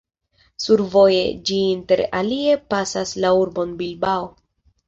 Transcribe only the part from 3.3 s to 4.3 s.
urbon Bilbao.